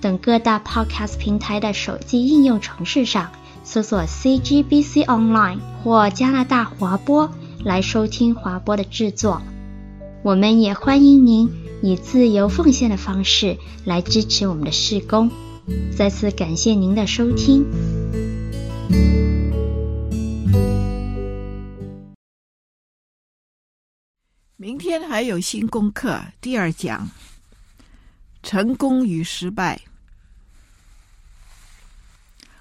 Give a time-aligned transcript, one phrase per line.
[0.00, 3.30] 等各大 Podcast 平台的手机应用程式上
[3.64, 7.30] 搜索 CGBC Online 或加拿大华播
[7.64, 9.42] 来收听华播的制作。
[10.22, 11.50] 我们也欢迎您
[11.82, 15.30] 以自由奉献的方式来支持我们的事工。
[15.96, 17.64] 再次感谢您的收听。
[24.58, 27.08] 明天还有新功课，第二讲：
[28.46, 29.78] 成功与失败。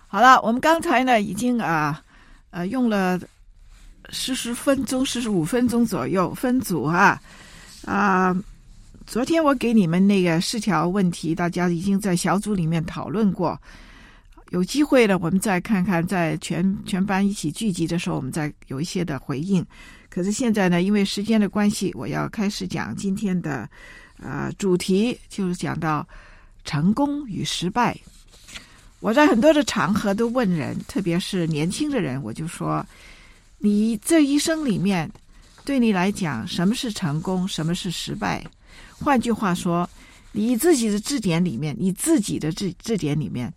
[0.08, 2.02] 好了，我们刚才呢已经啊
[2.50, 3.20] 呃用了
[4.10, 7.22] 四十分钟、四十五分钟左右分组哈
[7.86, 8.36] 啊、
[9.06, 13.62] 昨天我给你们那个四条问题，大家已经在小组里面讨论过。
[14.50, 19.64] 有机会呢，我们再看看，在全全班一起聚集的时候，我们再有一些的回应。
[20.10, 23.70] 可是现在呢，因为时间的关系，我要开始讲今天的
[24.22, 26.08] 呃主题，就是讲到
[26.64, 27.98] 成功与失败。
[29.00, 32.84] 我在很多的场合都问人，特别是年轻的人，我就说：
[33.60, 35.12] 你这一生里面，
[35.64, 38.44] 对你来讲，什么是成功，什么是失败？
[38.98, 39.88] 换句话说，
[40.32, 43.54] 你自己的字典里面，你自己的字字典里面，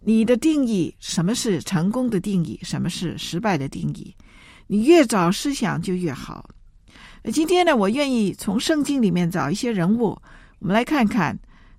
[0.00, 4.12] 你的定义，什么是成功的定义，什么是失败的定义？
[4.66, 6.48] 你越早思想就越好。
[7.26, 10.08] 那今天呢，我愿意从圣经里面找一些人物，
[10.58, 11.34] 我们来看看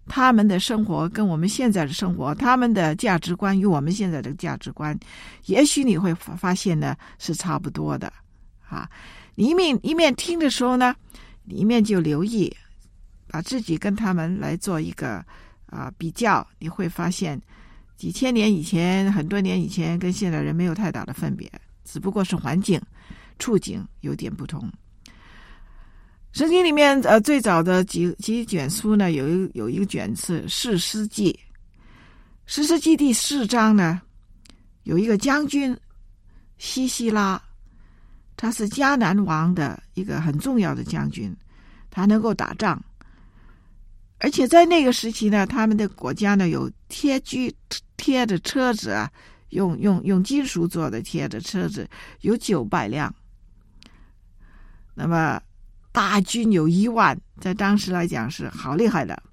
[0.07, 4.99] 他们的生活跟我们现在的生活，他们的价值观与我们现在的价值观，
[5.45, 8.11] 也许你会发现呢是差不多的
[8.67, 8.89] 啊。
[9.35, 10.95] 你一面一面听的时候呢，
[11.43, 12.51] 你一面就留意，
[13.27, 15.23] 把自己跟他们来做一个
[15.67, 17.39] 啊比较，你会发现
[17.95, 21.47] 几千年以前、很多年以前跟现在人没有太大的分别。
[21.83, 22.81] 只不过是环境、
[23.37, 24.67] 处境有点不同。
[26.35, 31.31] 圣经里面呃最早的几几卷书呢，有一有一个卷是《士师记》，
[32.45, 34.01] 《士师记》第四章呢，
[34.83, 35.73] 有一个将军
[36.57, 37.41] 西西拉，
[38.35, 41.33] 他是迦南王的一个很重要的将军，
[41.89, 42.83] 他能够打仗，
[44.19, 47.49] 而且在那个时期呢，他们的国家呢有贴居
[47.95, 49.09] 贴的车子啊。
[49.49, 51.87] 用用用金属做的铁的车子
[52.21, 53.13] 有九百辆，
[54.93, 55.39] 那么
[55.95, 59.23] 大军有一万，在当时来讲是好厉害的。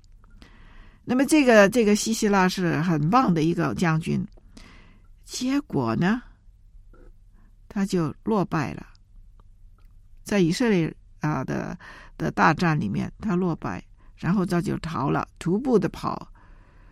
[1.05, 4.25] 那么这个这个西西拉是很棒的一个将军，
[5.25, 6.22] 结果呢，
[7.69, 8.87] 他就落败了，
[10.22, 11.77] 在以色列啊的
[12.17, 13.83] 的大战里面，他落败，
[14.15, 16.28] 然后他就逃了，徒步的跑，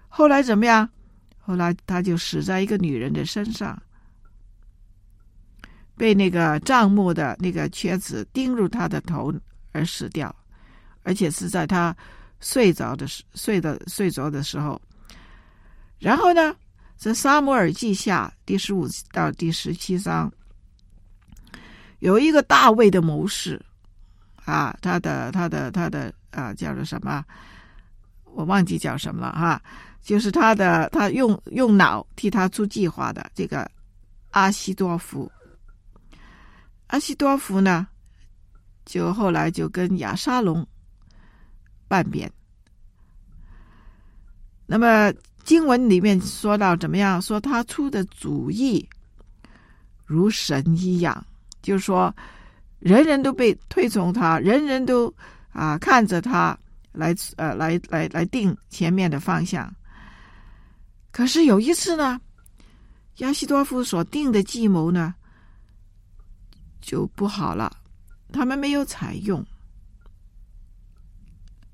[0.09, 0.91] 后来怎么样？
[1.38, 3.80] 后来他就死在一个女人的身上，
[5.97, 9.32] 被那个帐幕的那个橛子钉入他的头
[9.72, 10.34] 而死掉，
[11.03, 11.97] 而且是在他
[12.41, 14.81] 睡着的时睡的睡着的时候。
[15.98, 16.54] 然后呢，
[16.97, 20.32] 这撒母耳记下第十五到第十七章，
[21.98, 23.60] 有一个大卫的谋士
[24.44, 27.25] 啊，他的他的他的啊叫做什么？
[28.25, 29.62] 我忘记叫什么了哈。
[30.00, 33.70] 就是他的，他用用脑替他出计划的这个
[34.30, 35.30] 阿西多夫。
[36.86, 37.86] 阿西多夫呢，
[38.90, 40.66] 就后来就跟亚沙龙
[41.88, 42.28] 叛变。
[44.66, 45.12] 那么
[45.44, 47.22] 经文里面说到怎么样？
[47.22, 48.84] 说他出的主意
[50.04, 51.24] 如神一样，
[51.62, 52.12] 就是说
[52.80, 55.15] 人人都被推崇他，人人都
[55.53, 56.59] 啊看着他
[56.91, 59.72] 来呃来来来定前面的方向。
[61.12, 62.20] 可是有一次呢，
[63.18, 65.15] 亚西多夫所定的计谋呢
[66.80, 67.70] 就不好了，
[68.32, 69.44] 他们没有采用，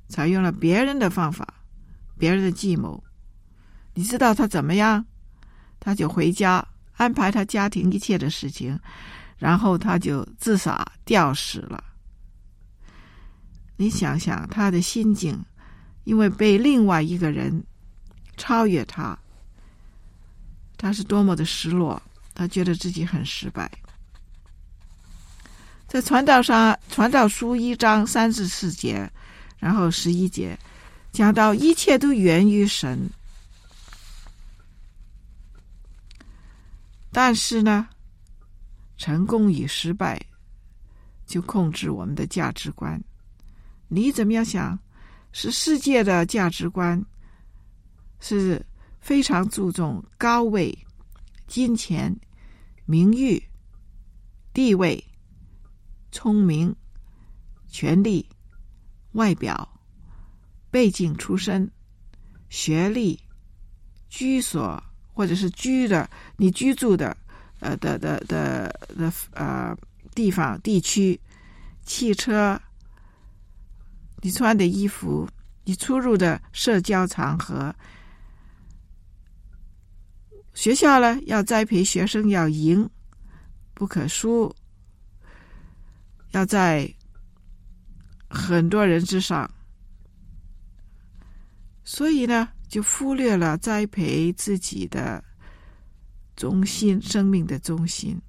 [0.08, 1.46] 采用了别人的方法，
[2.18, 3.02] 别人的计谋。
[3.94, 5.04] 你知道他怎么样？
[5.78, 6.66] 他就回家
[6.96, 8.78] 安排他家庭一切的事情，
[9.38, 11.82] 然后他就自杀吊死了。
[13.76, 15.38] 你想想他的心境，
[16.04, 17.64] 因为被另外一个人
[18.36, 19.16] 超越他。
[20.78, 22.02] 他是多么的失落，
[22.34, 23.70] 他觉得自己很失败。
[25.86, 29.08] 在传道上传道书一章三十四节
[29.58, 30.58] 然后十一节
[31.12, 33.08] 讲到一切都源于神。
[37.12, 37.88] 但是呢
[38.98, 40.20] 成功与失败
[41.24, 43.02] 就控制我们的价值观。
[43.88, 44.78] 你怎么样想
[45.32, 47.02] 是世界的价值观
[48.20, 48.64] 是
[49.00, 50.76] 非常注重高位
[51.46, 52.14] 金钱
[52.84, 53.42] 名誉
[54.52, 55.02] 地位
[56.16, 56.74] 聪明、
[57.68, 58.26] 权力、
[59.12, 59.68] 外表、
[60.70, 61.70] 背景、出身、
[62.48, 63.20] 学历、
[64.08, 64.82] 居所，
[65.12, 66.08] 或者是居的
[66.38, 67.14] 你居住的
[67.60, 69.76] 呃的的的的呃
[70.14, 71.20] 地方地区、
[71.84, 72.58] 汽车。
[74.22, 75.28] 你穿的衣服，
[75.64, 77.72] 你出入的社交场合，
[80.54, 82.88] 学校呢，要栽培学生要赢，
[83.74, 84.52] 不可输，
[86.36, 86.86] 要在
[88.28, 89.50] 很多人之上，
[91.82, 95.24] 所以呢，就忽略了栽培自己的
[96.36, 98.20] 中心，生命的中心。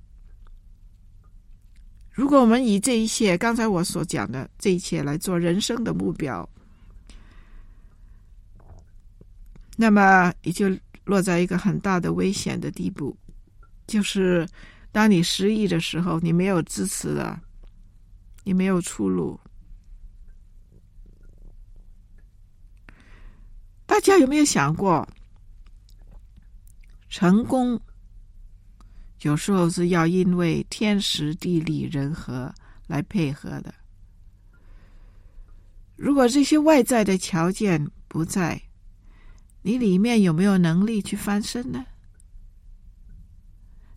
[2.12, 6.48] 如果我们以这一切，刚才我所讲的这一切来做人生的目标，
[9.76, 10.68] 那么你就
[11.04, 13.16] 落在一个很大的危险的地步，
[13.86, 14.48] 就是
[14.94, 17.44] 当你失意的时候，你没有支持了，
[18.48, 19.38] 你没有出路。
[23.86, 25.06] 大家有没有想过，
[27.10, 27.78] 成功？
[29.24, 32.50] 有时候是要因为天时地利人和
[32.88, 33.76] 来配合的。
[35.98, 38.62] 如果这些外在的条件不在，
[39.62, 41.86] 你里面有没有能力去翻身呢？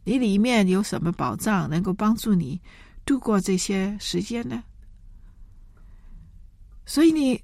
[0.03, 2.61] 你里面有什么宝藏能够帮助你
[3.11, 4.63] 度过这些时间呢？
[6.87, 7.43] 所以你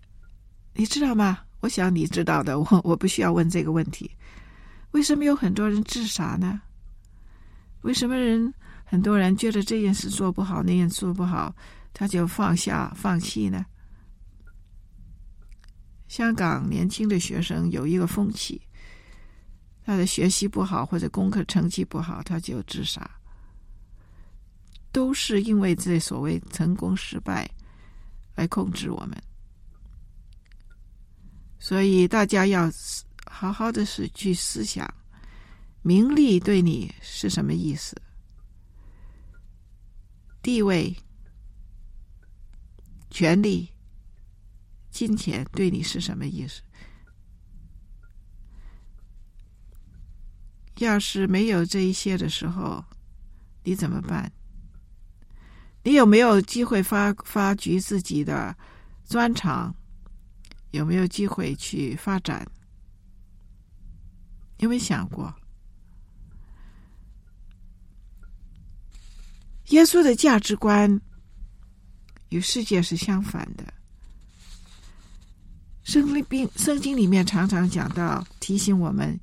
[0.75, 1.41] 你知道吗？
[1.59, 4.09] 我想你知道的，我我不需要问这个问题。
[4.93, 6.63] 为什么有很多人自杀呢？
[7.81, 8.55] 为什么人
[8.85, 11.53] 很多人觉得这件事做不好，那件做不好，
[11.93, 13.67] 他就放下放弃呢？
[16.07, 18.63] 香港年轻的学生有一个风气，
[19.85, 23.11] 他的学习不好或者功课成绩不好，他就自杀，
[24.97, 27.47] 都是因为这所谓成功失败
[28.35, 29.23] 来控制我们。
[31.59, 32.73] 所以大家要
[33.27, 34.91] 好好的是去思想。
[35.83, 37.95] 名利对你是什么意思？
[40.41, 40.97] 地位、
[43.11, 43.69] 权力、
[44.91, 46.63] 金钱对你是什么意思？
[50.79, 52.83] 要是没有这一些的时候，
[53.63, 54.33] 你怎么办？
[55.87, 58.53] 你有没有机会发发掘自己的
[59.09, 59.73] 专长？
[60.73, 62.45] 有没有机会去发展？
[64.59, 65.33] 有没有想过？
[69.67, 71.01] 耶稣的价值观
[72.31, 73.73] 与世界是相反的。
[75.85, 79.17] 圣经圣经里面常常讲到，提醒我们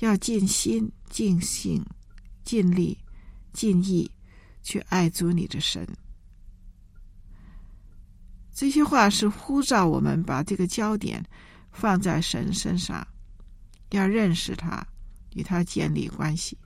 [0.00, 1.80] 要尽心、尽性、
[2.42, 2.98] 尽力、
[3.52, 4.10] 尽意
[4.64, 5.86] 去爱主你的神。
[8.58, 11.24] 这些话是呼召我们把这个焦点
[11.70, 13.06] 放在神身上，
[13.90, 14.84] 要认识他，
[15.36, 16.58] 与他建立关系。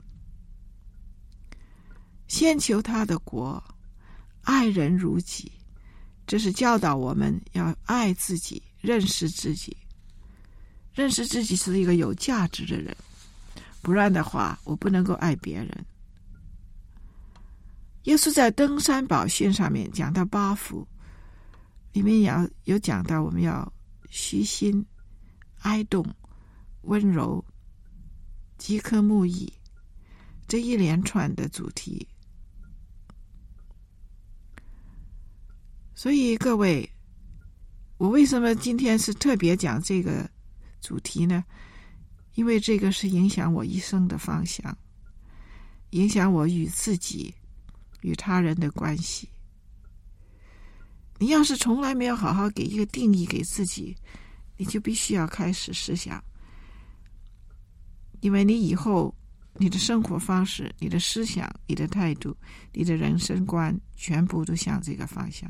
[2.29, 3.63] 先求他的国，
[4.41, 5.53] 爱人如己，
[6.27, 9.77] 这是教导我们要爱自己，认识自己，
[10.95, 12.97] 认识自己是一个有价值的人。
[13.83, 15.87] 不然的话，我不能够爱别人。
[18.05, 20.89] 耶稣在登山宝训上面讲到八福，
[21.93, 23.71] 里面也要有讲到我们要
[24.09, 24.85] 虚心、
[25.61, 26.05] 哀动、
[26.83, 27.45] 温柔、
[28.59, 29.53] 饥渴慕义
[30.49, 32.07] 这一连串的主题。
[35.95, 36.91] 所以各位，
[37.97, 40.29] 我为什么今天是特别讲这个
[40.81, 41.45] 主题呢？
[42.35, 44.77] 因为这个是影响我一生的方向，
[45.91, 47.33] 影响我与自己、
[48.01, 49.29] 与他人的关系。
[51.23, 53.97] 你要是从来没有好好给一个定义给自己，
[54.57, 56.21] 你就必须要开始思想，
[58.23, 59.15] 因为你以后
[59.55, 62.37] 你的生活方式、你的思想、你的态度、
[62.73, 65.49] 你的人生观，全部都向这个方向。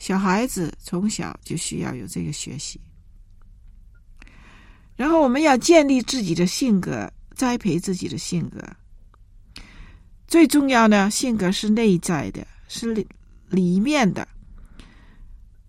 [0.00, 2.80] 小孩子从小就需要有这个学习，
[4.96, 8.60] 然后我们要建立自己的性格，栽培自己的性格。
[10.26, 13.06] 最重要的性格是内在的，是
[13.50, 14.26] 里面的。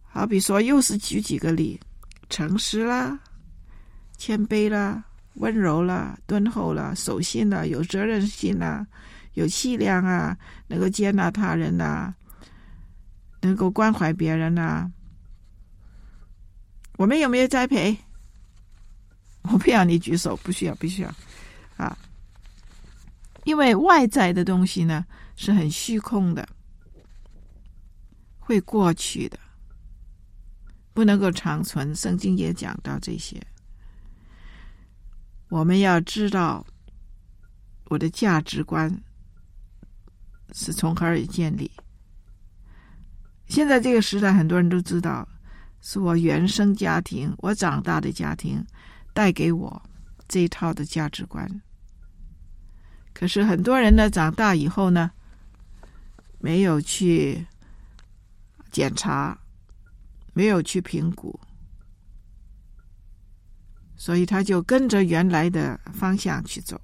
[0.03, 1.79] 好比说，又是举几个例：
[2.29, 3.19] 诚实啦、
[4.17, 5.03] 谦卑啦、
[5.35, 8.85] 温柔啦、敦厚啦、守信啦、有责任心啦、
[9.35, 12.13] 有气量啊，能够接纳他人呐、
[13.41, 14.91] 能够关怀别人呐、
[16.97, 17.97] 我们有没有栽培？
[19.43, 21.13] 我不要你举手，不需要，不需要
[21.77, 21.97] 啊。
[23.45, 25.05] 因为外在的东西呢
[25.37, 26.47] 是很虚空的，
[28.49, 29.37] 会过去的。
[30.91, 33.39] 不能够长存，圣经也讲到这些。
[35.49, 36.65] 我们要知道
[37.85, 38.91] 我的价值观
[40.51, 41.69] 是从何而建立。
[43.45, 45.27] 现在这个时代，很多人都知道
[45.79, 48.65] 是我原生家庭、我长大的家庭
[49.13, 49.79] 带给我
[50.27, 51.47] 这一套的价值观。
[53.13, 55.11] 可是很多人呢，长大以后呢，
[56.39, 57.45] 没有去
[58.71, 59.37] 检查。
[60.31, 61.37] 没有去评估，
[63.97, 66.79] 所以他就跟着原来的方向去走。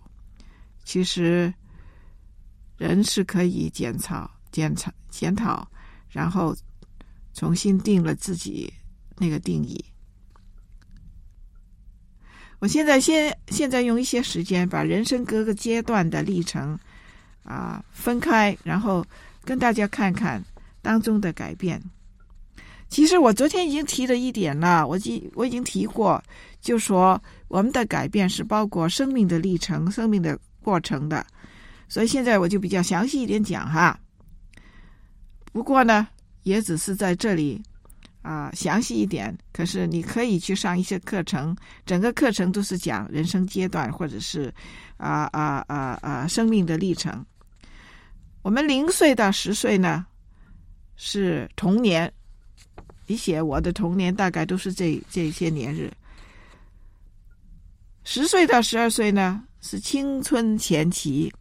[0.83, 1.53] 其实，
[2.75, 5.65] 人是可以检讨、检查、检讨，
[6.09, 6.53] 然后
[7.33, 8.73] 重新定了自己
[9.15, 9.85] 那个定义。
[12.59, 16.77] 我现在先现在用一些时间，把人生各个阶段的历程
[17.43, 19.05] 啊分开，然后
[19.45, 20.43] 跟大家看看
[20.85, 21.81] 当中的改变。
[22.87, 26.23] 其实我昨天已经提了一点了，我已我已经提过，
[26.61, 31.25] 就说我们的改变是包括生命的历程、生命的过程的，
[31.89, 33.99] 所以现在我就比较详细一点讲哈。
[35.51, 36.07] 不过呢，
[36.43, 37.59] 也只是在这里
[38.21, 39.35] 啊详细一点。
[39.51, 44.53] 可是你可以去上一些课程，整个课程都是讲人生阶段或者是
[44.97, 47.25] 啊啊啊啊生命的历程。
[48.43, 50.05] 我们零岁到十岁呢
[50.95, 52.11] 是童年。
[53.07, 55.91] 你写我的童年大概都是这这些年日，
[58.03, 61.31] 十岁到十二岁呢是青春前期，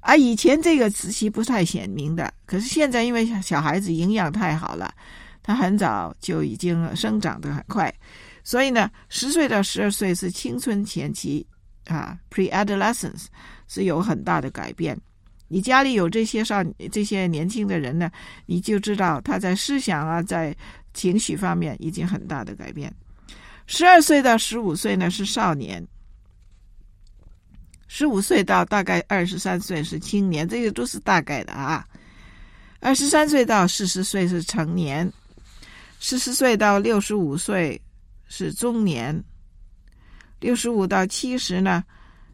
[0.00, 4.92] 啊，以前这个时期不太显明的，可是现在因为小孩子营养太好了，
[5.44, 7.94] 他很早就已经生长得很快，
[8.42, 11.46] 所以呢，十岁到十二岁是青春前期
[11.86, 13.26] 啊，pre-adolescence
[13.68, 15.00] 是有很大的改变。
[15.48, 16.62] 你家里有这些少
[16.92, 18.10] 这些年轻的人呢，
[18.44, 20.54] 你就知道他在思想啊，在
[20.92, 22.94] 情绪方面已经很大的改变。
[23.66, 25.86] 十二岁到十五岁呢是少年，
[27.86, 31.86] 十五岁到大概二十三岁是青年，这个都是大概的啊。
[32.80, 35.10] 二十三岁到四十岁是成年，
[35.98, 37.80] 四十岁到六十五岁
[38.28, 39.18] 是中年，
[40.40, 41.82] 六十五到七十呢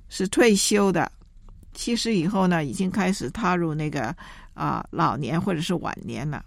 [0.09, 1.11] 是退休的。
[1.75, 4.15] 七十以后呢，已经开始踏入那个
[4.55, 6.45] 啊、老年或者是晚年了。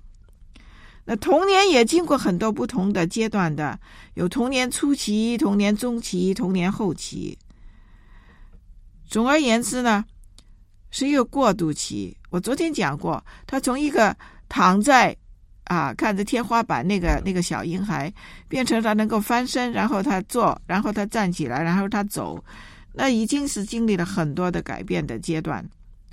[1.05, 3.79] 那童年也经过很多不同的阶段的，
[4.15, 7.37] 有童年初期、童年中期、童年后期。
[9.05, 10.03] 总而言之呢，
[10.91, 12.17] 是一个过渡期。
[12.29, 14.13] 我昨天讲过，他从一个
[14.49, 15.15] 躺在
[15.63, 18.13] 啊看着天花板那个那个小婴孩，
[18.49, 22.43] 变成他能够翻身，然后他坐，然后他站起来，然后他走。
[22.97, 25.63] 那已经是经历了很多的改变的阶段，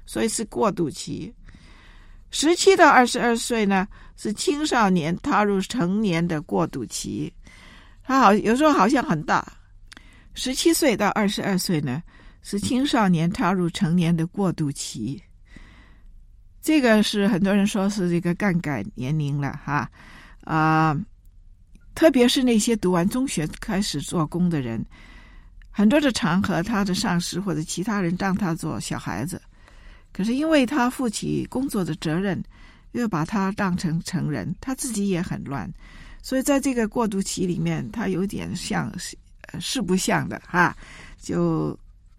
[0.04, 1.32] 所以是过渡期。
[2.30, 7.32] 十七到二十二岁呢，是青少年踏入成年的过渡期。
[8.02, 9.44] 他好有时候好像很大。
[10.34, 12.02] 十七岁到二十二岁呢，
[12.42, 15.22] 是青少年踏入成年的过渡期。
[16.60, 19.88] 这个是很多人说是这个杠杆年龄了哈
[20.44, 20.94] 啊、
[21.94, 24.84] 特别是那些读完中学开始做工的人。
[25.76, 29.42] 很多的场合，他的上司或者其他人当他做小孩子，
[30.12, 32.40] 可是因为他负起工作的责任，
[32.92, 35.68] 又把他当成成人，他自己也很乱，
[36.22, 39.18] 所以在这个过渡期里面，他有点像是
[39.58, 40.76] 是不像的哈，
[41.20, 41.76] 就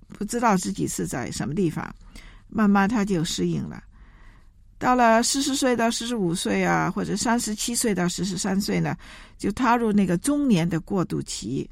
[0.10, 1.96] 不知道自己是在什么地方，
[2.50, 3.82] 慢慢他就适应了。
[4.78, 8.98] 到了四十岁到四十五岁啊，或者三十七岁到四十三岁呢，
[9.38, 11.70] 就踏入那个中年的过渡期。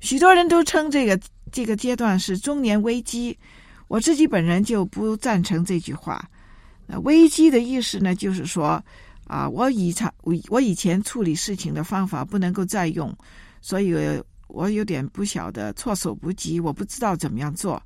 [0.00, 1.18] 许多人都称这个
[1.50, 3.36] 这个阶段是中年危机，
[3.88, 6.28] 我自己本人就不赞成这句话。
[6.86, 8.82] 那危机的意思呢，就是说
[9.26, 13.12] 啊，我以前我我以前处理事情的方法不能够再用，
[13.60, 13.94] 所以
[14.48, 17.82] 我有点不晓得措手不及，我不知道怎么样做。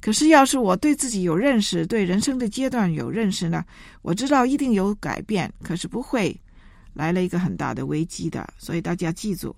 [0.00, 3.64] 可是要是我对自己有认识，对人生的阶段有认识呢，
[4.00, 6.34] 我知道一定有改变，可是不会
[6.94, 8.48] 来了一个很大的危机的。
[8.58, 9.54] 所以大家记住。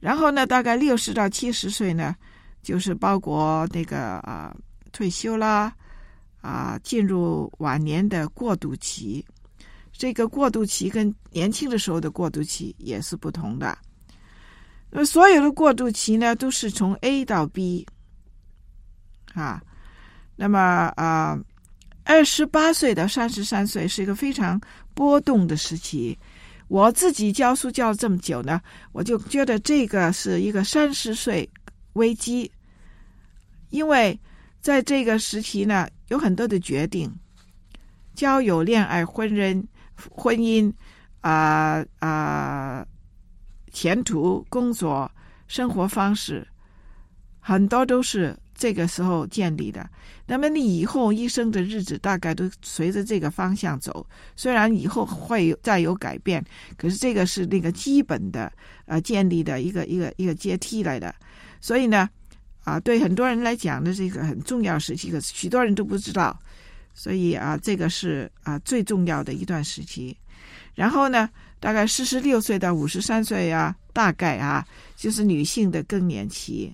[0.00, 2.16] 然后呢，大概六十到七十岁呢，
[2.62, 4.56] 就是包括那个啊
[4.92, 5.72] 退休啦，
[6.40, 9.24] 啊进入晚年的过渡期。
[9.92, 13.76] 这个过渡期跟年轻的时候的过渡期也是不同的。
[14.90, 17.86] 那么所有的过渡期呢，都是从 A 到 B
[19.34, 19.62] 啊。
[20.34, 20.58] 那么
[20.96, 21.38] 啊，
[22.04, 24.58] 二十八岁到三十三岁是一个非常
[24.94, 26.18] 波动的时期。
[26.70, 28.62] 我自己教书教了这么久呢，
[28.92, 31.50] 我就觉得这个是一个三十岁
[31.94, 32.48] 危机，
[33.70, 34.16] 因为
[34.60, 37.12] 在这个时期呢，有很多的决定，
[38.14, 39.60] 交友、恋爱、婚姻、
[39.96, 40.72] 婚姻
[41.22, 42.86] 啊啊。
[43.72, 45.08] 前途、工作、
[45.46, 46.46] 生活方式，
[47.38, 49.88] 很多都是这个时候建立的。
[50.26, 54.06] 那么你以后一生的日子大概都随着这个方向走。
[54.36, 56.44] 虽然以后会有再有改变，
[56.76, 58.52] 可是这个是那个基本的
[58.84, 61.12] 呃建立的一个一个一个阶梯来的。
[61.58, 62.06] 所以呢，
[62.62, 66.38] 啊，对很多人来讲呢，是一个很重要时期，可许多人都不知道。
[66.92, 70.14] 所以啊，这个是啊最重要的一段时期。
[70.74, 74.64] 然后呢，大概四十六岁到五十三岁啊，大概啊，
[74.96, 76.72] 就是女性的更年期。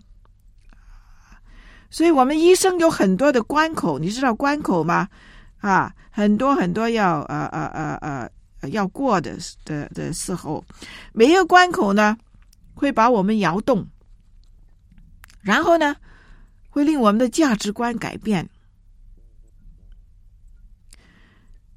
[1.90, 5.09] 所以我们一生有很多的关口，你知道关口吗？
[5.59, 10.64] 啊，很多很多要呃呃呃呃要过的的的时候，
[11.12, 12.16] 每一个关口呢，
[12.75, 13.87] 会把我们摇动，
[15.40, 15.97] 然后呢，
[16.69, 18.49] 会令我们的价值观改变。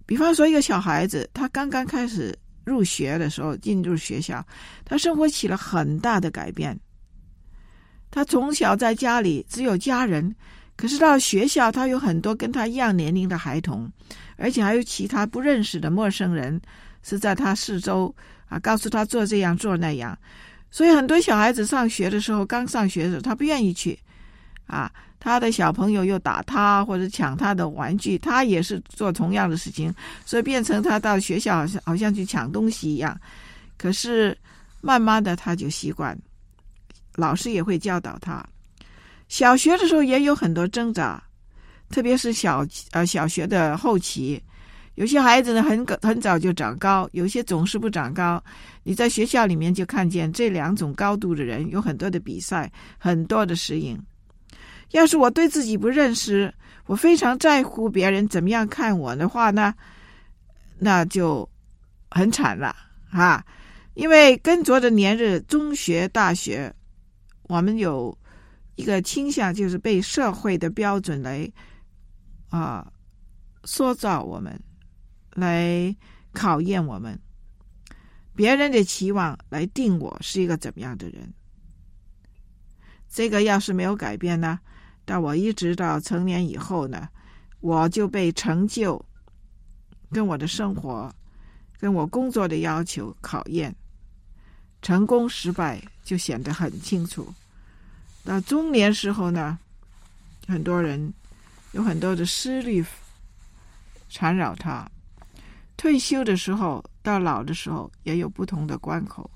[0.05, 4.45] 比方说，一个小孩子，他刚刚开始入学的时候，进入学校，
[4.83, 6.77] 他生活起了很大的改变。
[8.11, 10.35] 他从小在家里只有家人，
[10.75, 13.91] 可是到学校，他有很多跟他一样年龄的孩童，
[14.37, 16.59] 而且还有其他不认识的陌生人
[17.03, 18.13] 是在他四周
[18.47, 20.17] 啊，告诉他做这样做那样。
[20.71, 23.97] 所以很多小孩子上学的时候，刚上学的时候，他不愿意去
[24.65, 24.91] 啊。
[25.21, 29.93] 他的小朋友又打他或者抢他的玩具，他也是做同样的事情，
[30.25, 33.19] 所以变成他到学校好像好像去抢东西一样。
[33.77, 34.37] 可是
[34.79, 36.17] 慢慢的他就习惯，
[37.19, 38.43] 老师也会教导他。
[39.27, 41.21] 小学的时候也有很多挣扎，
[41.91, 44.41] 特别是小呃小学的后期，
[44.95, 48.43] 有些孩子呢很很早就长高，有些总是不长高。
[48.83, 53.95] 你在学校里面就看见这两种高度的人有很多的比赛，很多的适应。
[54.91, 56.51] 要是我对自己不认识，
[56.87, 59.71] 我非常在乎别人怎么样看我的话呢，
[60.79, 61.47] 那就
[62.09, 62.75] 很惨了
[63.11, 63.45] 啊！
[63.93, 66.73] 因为跟着的年日，中学、大学，
[67.49, 68.15] 我们有
[68.75, 71.51] 一个倾向，就是被社会的标准来
[72.49, 72.93] 啊
[73.63, 74.61] 塑造我们，
[75.33, 75.93] 来
[76.31, 77.19] 考验我们，
[78.35, 81.33] 别人的期望来定我是一个怎么样的人。
[83.09, 84.59] 这个要是没有改变呢？
[85.03, 87.09] 但我一直到成年以后呢，
[87.61, 89.03] 我就被成就、
[90.11, 91.11] 跟我的生活、
[91.79, 93.75] 跟我工作的要求考验，
[94.83, 97.31] 成功失败就显得很清楚。
[98.23, 99.59] 到中年时候呢，
[100.47, 101.13] 很多人
[101.73, 102.83] 有很多的思虑
[104.09, 104.89] 缠绕他；
[105.77, 109.29] 退休的时候，到老的时候也有不同的关口，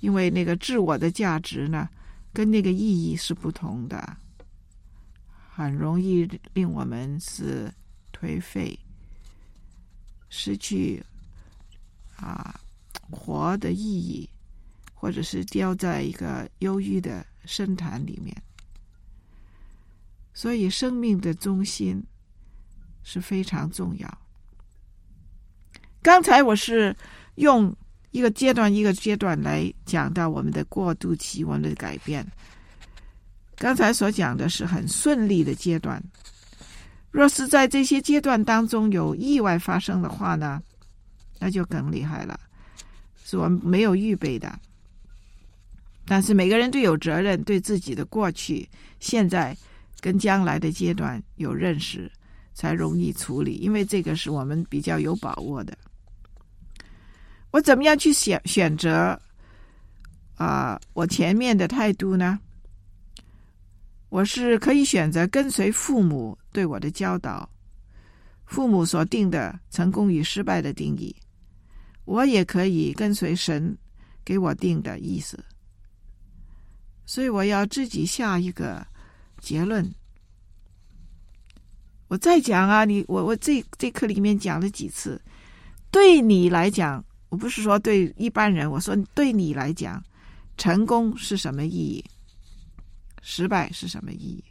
[0.00, 1.88] 因为那个自我的价值呢，
[2.32, 4.16] 跟那个意义是不同的。
[5.54, 7.72] 很容易令我们是
[8.12, 8.76] 颓废，
[10.28, 11.00] 失去
[12.16, 12.58] 啊
[13.10, 14.28] 活的意义，
[15.00, 18.36] 或者是掉在一个忧郁的深潭里面。
[20.34, 22.04] 所以，生命的中心
[23.02, 24.18] 是非常重要。
[26.02, 26.94] 刚才我是
[27.36, 27.74] 用
[28.10, 32.26] 一个阶段一个阶段来讲到我们的过渡期，我们的改变。
[33.56, 36.02] 刚才所讲的是很顺利的阶段，
[37.10, 40.62] 若是在这些阶段当中有意外发生的话呢，
[41.38, 42.38] 那就更厉害了，
[43.24, 44.58] 是我们没有预备的。
[46.06, 49.56] 但是每个人都有责任对自己的过去、现在
[50.00, 52.10] 跟将来的阶段有认识，
[52.54, 55.76] 才容易处理，因为这个是我们比较有把握的。
[57.52, 59.20] 我怎么样去选选择
[60.36, 62.38] 啊、我前面的态度呢？
[64.08, 67.48] 我是可以选择跟随父母对我的教导，
[68.46, 71.14] 父母所定的成功与失败的定义，
[72.04, 73.76] 我也可以跟随神
[74.24, 75.38] 给我定的意思。
[77.10, 78.86] 所以我要自己下一个
[79.40, 79.92] 结论。
[82.06, 85.20] 我再讲啊，你我我这这课里面讲了几次，
[85.90, 90.00] 对你来讲，我不是说对一般人，我说对你来讲，
[90.56, 92.04] 成功是什么意义？
[93.22, 94.44] 失败是什么意义？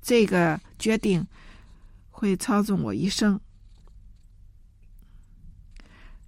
[0.00, 1.26] 这个决定
[2.08, 3.40] 会操纵我一生。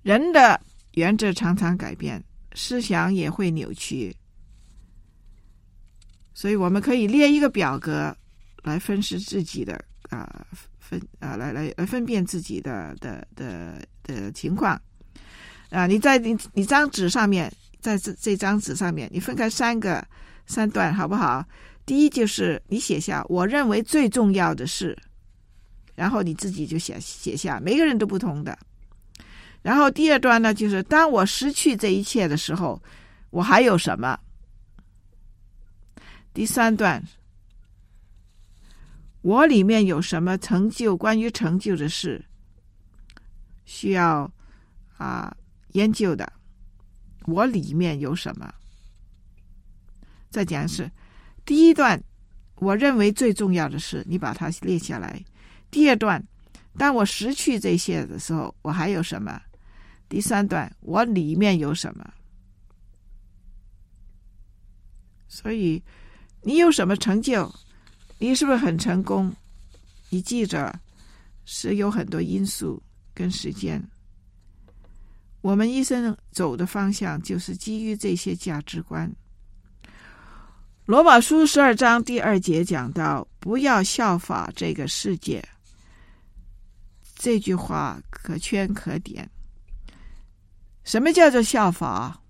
[0.02, 0.60] 人的
[0.94, 2.20] 原则常常改变，
[2.54, 4.12] 思想也会扭曲。
[6.34, 8.14] 所以我们可以列一个表格
[8.64, 10.44] 来分析自己的啊
[10.80, 14.78] 分啊来来来分辨自己的的的的情况
[15.70, 15.86] 啊！
[15.86, 20.06] 你在你你张纸上面，在这这张纸上面，你分开三个
[20.46, 21.44] 三段好不好？
[21.86, 24.96] 第一就是你写下我认为最重要的事，
[25.94, 28.58] 然后你自己就写写下，每个人都不同的。
[29.62, 32.82] 然后第二段呢，就是当我失去这一切的时候，
[33.30, 34.18] 我还有什么？
[36.34, 37.00] 第三段，
[39.22, 40.96] 我里面有什么成就？
[40.96, 42.24] 关于成就的事，
[43.64, 44.28] 需要
[44.96, 45.34] 啊
[45.74, 46.30] 研究的。
[47.26, 48.52] 我里面有什么？
[50.28, 50.90] 再讲一次，
[51.44, 52.02] 第一段，
[52.56, 55.24] 我认为最重要的事，你把它列下来。
[55.70, 56.20] 第二段，
[56.76, 59.40] 当我失去这些的时候，我还有什么？
[60.08, 62.12] 第三段，我里面有什么？
[65.28, 65.80] 所以。
[66.44, 67.52] 你有什么成就？
[68.18, 69.34] 你是不是很成功？
[70.10, 70.72] 你记着，
[71.44, 72.80] 是有很多因素
[73.14, 73.82] 跟时间。
[75.40, 79.10] 我们一生走的方向就是基于这些价值观。
[80.84, 85.42] 罗马书十二章第二节讲到：“不要效法这个世界。”
[87.16, 89.28] 这句话可圈可点。
[90.84, 92.20] 什么叫做效法？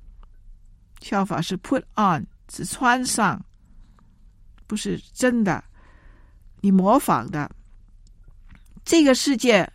[1.00, 3.44] 效法是 put on，是穿上。
[4.66, 5.62] 不是真的，
[6.60, 7.50] 你模仿的。
[8.84, 9.70] 这个世界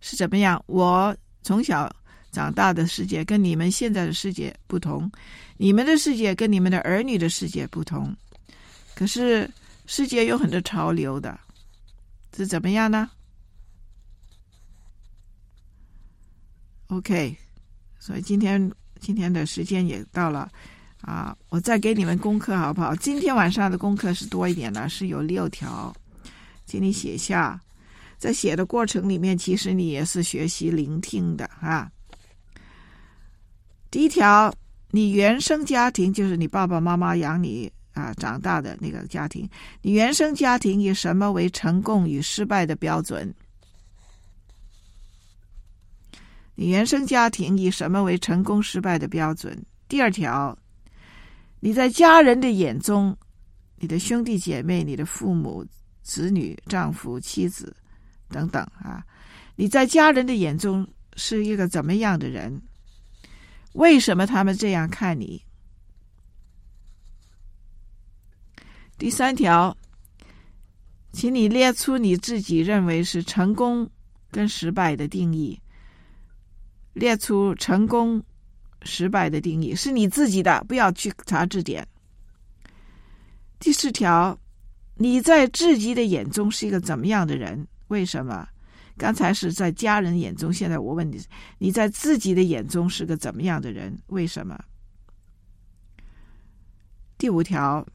[0.00, 0.62] 是怎么样？
[0.66, 1.88] 我从小
[2.30, 5.10] 长大的世界跟你们现在的世界不同，
[5.56, 8.16] 你们的世界跟你们的儿女的世界不同。
[8.94, 9.48] 可是
[9.86, 11.38] 世界有很多潮流的，
[12.36, 13.10] 是怎么样呢
[16.88, 17.36] ？OK，
[17.98, 20.50] 所以今天今天的时间也到了。
[21.02, 22.94] 啊，我再给你们功课好不好？
[22.94, 25.92] 今天晚上的功课是多一点的，是有六条，
[26.64, 27.60] 请你写下。
[28.18, 31.90] 在写的过程里面，其实你也是学习聆听的啊。
[33.90, 34.54] 第一条，
[34.92, 43.34] 你原生家庭就是你爸爸妈妈养你啊长大的那个家庭，你原生家庭以什么为成功与失败的标准？
[46.54, 49.60] 你原生家庭以什么为成功失败的标准？
[49.88, 50.56] 第二条。
[51.64, 53.16] 你在家人的眼中，
[53.76, 55.64] 你的兄弟姐妹、你的父母、
[56.02, 57.72] 子女、丈夫、妻子
[58.28, 59.06] 等等啊，
[59.54, 62.60] 你在家人的眼中是一个怎么样的人？
[63.74, 65.40] 为什么他们这样看你？
[68.98, 69.76] 第三条，
[71.12, 73.88] 请你列出你自己认为是成功
[74.32, 75.62] 跟失败的定义，
[76.92, 78.20] 列出成功。
[78.84, 81.86] 失败的定义是你自己的，不要去查字典。
[83.58, 84.38] 第四条，
[84.96, 87.66] 你在自己的眼中是一个怎么样的人？
[87.88, 88.48] 为什么？
[88.98, 91.20] 刚才是在家人眼中，现在我问你，
[91.58, 93.98] 你在自己的眼中是个怎么样的人？
[94.08, 94.58] 为什么？
[97.16, 97.86] 第五条，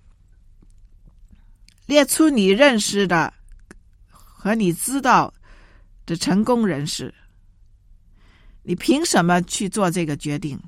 [1.85, 3.31] 列出你认识的
[4.09, 5.33] 和你知道
[6.05, 7.13] 的成功人士，
[8.63, 10.59] 你凭什么去做这个决定？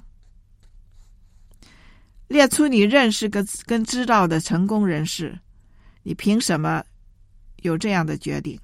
[2.29, 5.37] 列出你认识跟跟知道的成功人士，
[6.03, 6.83] 你凭什么
[7.63, 8.57] 有这样的决定？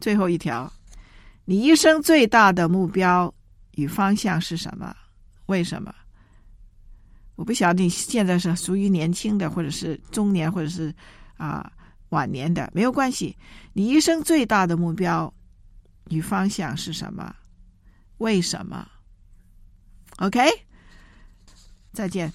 [0.00, 0.72] 最后一条，
[1.44, 3.32] 你一生最大的目标
[3.72, 4.96] 与方向是什么？
[5.46, 5.92] 为什么？
[7.34, 10.94] 我不晓得你现在是属于年轻的，或者是中年，或者是
[11.36, 11.70] 啊
[12.10, 13.36] 晚年的，没有关系。
[13.72, 15.32] 你一生最大的目标
[16.10, 17.34] 与方向是什么？
[18.18, 18.88] 为什么
[20.18, 20.48] ？OK。
[21.92, 22.30] 再见。